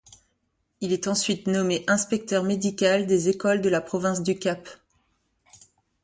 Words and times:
Il 0.79 0.93
est 0.93 1.07
ensuite 1.07 1.45
nommé 1.45 1.83
inspecteur 1.85 2.43
médical 2.43 3.05
des 3.05 3.29
écoles 3.29 3.61
de 3.61 3.69
la 3.69 3.81
province 3.81 4.23
du 4.23 4.35
Cap. 4.39 4.67